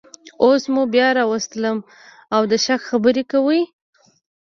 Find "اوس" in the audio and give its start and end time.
0.43-0.63